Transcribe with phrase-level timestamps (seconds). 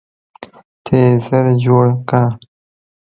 [0.85, 2.23] ته یې ژر جوړ کړه.